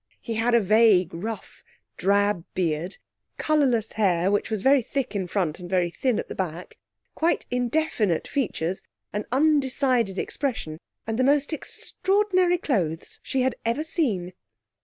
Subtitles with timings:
[0.19, 1.63] He had a vague, rough,
[1.95, 2.97] drab beard,
[3.37, 6.79] colourless hair, which was very thick in front and very thin at the back,
[7.13, 8.81] quite indefinite features,
[9.13, 14.33] an undecided expression, and the most extraordinary clothes she had ever seen.